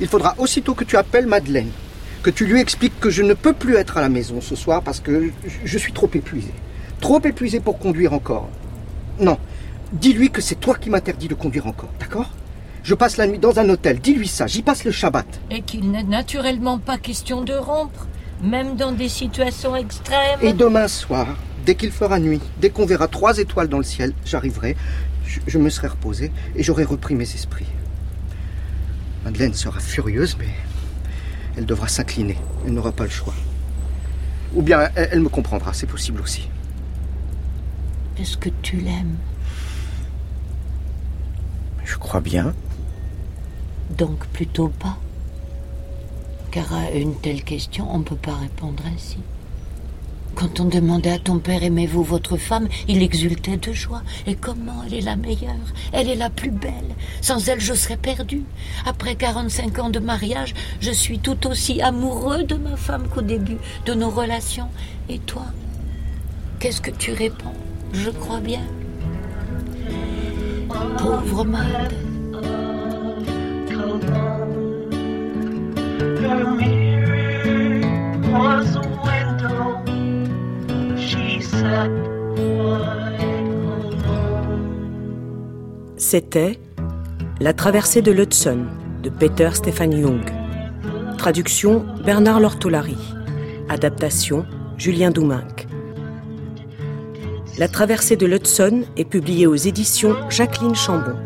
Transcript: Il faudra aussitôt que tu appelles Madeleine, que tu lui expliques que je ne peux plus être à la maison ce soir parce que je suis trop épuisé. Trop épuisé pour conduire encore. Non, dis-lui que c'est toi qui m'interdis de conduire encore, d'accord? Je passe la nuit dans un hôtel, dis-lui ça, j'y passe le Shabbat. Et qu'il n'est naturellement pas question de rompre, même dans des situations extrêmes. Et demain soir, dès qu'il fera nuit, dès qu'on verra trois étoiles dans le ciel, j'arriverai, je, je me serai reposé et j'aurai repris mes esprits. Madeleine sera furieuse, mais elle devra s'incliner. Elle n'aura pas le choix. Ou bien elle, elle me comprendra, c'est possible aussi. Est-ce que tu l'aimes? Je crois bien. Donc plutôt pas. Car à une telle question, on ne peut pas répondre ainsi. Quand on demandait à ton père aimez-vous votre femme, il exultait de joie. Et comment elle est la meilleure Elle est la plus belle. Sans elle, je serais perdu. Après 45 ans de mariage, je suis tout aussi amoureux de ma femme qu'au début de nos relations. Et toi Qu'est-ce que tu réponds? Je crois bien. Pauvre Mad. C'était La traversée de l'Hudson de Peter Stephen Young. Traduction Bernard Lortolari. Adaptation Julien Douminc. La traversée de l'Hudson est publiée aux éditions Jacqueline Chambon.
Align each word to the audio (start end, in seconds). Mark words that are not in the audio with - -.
Il 0.00 0.08
faudra 0.08 0.34
aussitôt 0.38 0.74
que 0.74 0.84
tu 0.84 0.96
appelles 0.96 1.26
Madeleine, 1.26 1.70
que 2.22 2.30
tu 2.30 2.46
lui 2.46 2.60
expliques 2.60 2.98
que 3.00 3.10
je 3.10 3.22
ne 3.22 3.34
peux 3.34 3.52
plus 3.52 3.76
être 3.76 3.98
à 3.98 4.00
la 4.00 4.08
maison 4.08 4.40
ce 4.40 4.56
soir 4.56 4.82
parce 4.82 5.00
que 5.00 5.30
je 5.64 5.78
suis 5.78 5.92
trop 5.92 6.08
épuisé. 6.14 6.52
Trop 7.00 7.20
épuisé 7.20 7.60
pour 7.60 7.78
conduire 7.78 8.14
encore. 8.14 8.48
Non, 9.18 9.38
dis-lui 9.92 10.30
que 10.30 10.40
c'est 10.40 10.58
toi 10.58 10.76
qui 10.76 10.88
m'interdis 10.90 11.28
de 11.28 11.34
conduire 11.34 11.66
encore, 11.66 11.92
d'accord? 12.00 12.30
Je 12.82 12.94
passe 12.94 13.18
la 13.18 13.26
nuit 13.26 13.38
dans 13.38 13.58
un 13.58 13.68
hôtel, 13.68 14.00
dis-lui 14.00 14.26
ça, 14.26 14.46
j'y 14.46 14.62
passe 14.62 14.84
le 14.84 14.90
Shabbat. 14.90 15.26
Et 15.50 15.60
qu'il 15.60 15.90
n'est 15.90 16.02
naturellement 16.02 16.78
pas 16.78 16.96
question 16.96 17.42
de 17.42 17.52
rompre, 17.52 18.06
même 18.42 18.76
dans 18.76 18.92
des 18.92 19.10
situations 19.10 19.76
extrêmes. 19.76 20.38
Et 20.40 20.54
demain 20.54 20.88
soir, 20.88 21.26
dès 21.66 21.74
qu'il 21.74 21.90
fera 21.90 22.18
nuit, 22.18 22.40
dès 22.58 22.70
qu'on 22.70 22.86
verra 22.86 23.06
trois 23.06 23.36
étoiles 23.36 23.68
dans 23.68 23.76
le 23.76 23.84
ciel, 23.84 24.14
j'arriverai, 24.24 24.76
je, 25.26 25.40
je 25.46 25.58
me 25.58 25.68
serai 25.68 25.88
reposé 25.88 26.32
et 26.56 26.62
j'aurai 26.62 26.84
repris 26.84 27.14
mes 27.14 27.24
esprits. 27.24 27.66
Madeleine 29.30 29.54
sera 29.54 29.78
furieuse, 29.78 30.36
mais 30.40 30.48
elle 31.56 31.64
devra 31.64 31.86
s'incliner. 31.86 32.36
Elle 32.66 32.72
n'aura 32.72 32.90
pas 32.90 33.04
le 33.04 33.10
choix. 33.10 33.34
Ou 34.56 34.62
bien 34.62 34.90
elle, 34.96 35.08
elle 35.12 35.20
me 35.20 35.28
comprendra, 35.28 35.72
c'est 35.72 35.86
possible 35.86 36.20
aussi. 36.20 36.48
Est-ce 38.18 38.36
que 38.36 38.48
tu 38.60 38.78
l'aimes? 38.78 39.18
Je 41.84 41.96
crois 41.96 42.20
bien. 42.20 42.54
Donc 43.96 44.26
plutôt 44.26 44.66
pas. 44.68 44.98
Car 46.50 46.72
à 46.72 46.90
une 46.90 47.14
telle 47.14 47.44
question, 47.44 47.86
on 47.88 48.00
ne 48.00 48.04
peut 48.04 48.16
pas 48.16 48.34
répondre 48.34 48.82
ainsi. 48.92 49.18
Quand 50.40 50.58
on 50.58 50.64
demandait 50.64 51.12
à 51.12 51.18
ton 51.18 51.38
père 51.38 51.62
aimez-vous 51.62 52.02
votre 52.02 52.38
femme, 52.38 52.66
il 52.88 53.02
exultait 53.02 53.58
de 53.58 53.74
joie. 53.74 54.00
Et 54.26 54.34
comment 54.34 54.82
elle 54.86 54.94
est 54.94 55.00
la 55.02 55.16
meilleure 55.16 55.68
Elle 55.92 56.08
est 56.08 56.14
la 56.14 56.30
plus 56.30 56.50
belle. 56.50 56.96
Sans 57.20 57.46
elle, 57.50 57.60
je 57.60 57.74
serais 57.74 57.98
perdu. 57.98 58.44
Après 58.86 59.16
45 59.16 59.78
ans 59.80 59.90
de 59.90 59.98
mariage, 59.98 60.54
je 60.80 60.92
suis 60.92 61.18
tout 61.18 61.46
aussi 61.46 61.82
amoureux 61.82 62.44
de 62.44 62.54
ma 62.54 62.76
femme 62.76 63.06
qu'au 63.08 63.20
début 63.20 63.58
de 63.84 63.92
nos 63.92 64.08
relations. 64.08 64.68
Et 65.10 65.18
toi 65.18 65.44
Qu'est-ce 66.58 66.80
que 66.80 66.90
tu 66.90 67.12
réponds? 67.12 67.52
Je 67.92 68.08
crois 68.08 68.40
bien. 68.40 68.62
Pauvre 70.96 71.44
Mad. 71.44 72.09
C'était 85.96 86.58
La 87.40 87.52
traversée 87.52 88.02
de 88.02 88.10
l'Hudson 88.10 88.66
de 89.02 89.10
Peter 89.10 89.50
Stephen 89.52 89.92
Young. 89.92 90.24
Traduction 91.18 91.84
Bernard 92.04 92.40
Lortolari. 92.40 92.98
Adaptation 93.68 94.44
Julien 94.76 95.10
Douminc. 95.10 95.68
La 97.58 97.68
traversée 97.68 98.16
de 98.16 98.26
l'Hudson 98.26 98.82
est 98.96 99.04
publiée 99.04 99.46
aux 99.46 99.54
éditions 99.54 100.16
Jacqueline 100.30 100.74
Chambon. 100.74 101.16